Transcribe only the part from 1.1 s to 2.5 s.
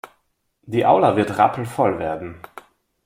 wird rappelvoll werden.